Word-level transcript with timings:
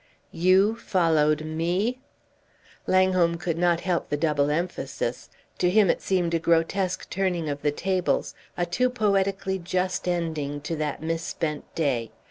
"You 0.31 0.77
followed 0.77 1.45
me?" 1.45 1.99
Langholm 2.87 3.37
could 3.37 3.55
not 3.59 3.81
help 3.81 4.09
the 4.09 4.17
double 4.17 4.49
emphasis; 4.49 5.29
to 5.59 5.69
him 5.69 5.91
it 5.91 6.01
seemed 6.01 6.33
a 6.33 6.39
grotesque 6.39 7.07
turning 7.11 7.47
of 7.47 7.61
the 7.61 7.69
tables, 7.69 8.33
a 8.57 8.65
too 8.65 8.89
poetically 8.89 9.59
just 9.59 10.07
ending 10.07 10.59
to 10.61 10.75
that 10.77 11.03
misspent 11.03 11.75
day. 11.75 12.09